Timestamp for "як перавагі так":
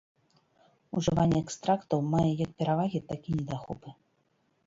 2.43-3.21